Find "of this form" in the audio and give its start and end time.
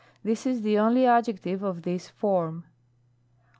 1.61-2.63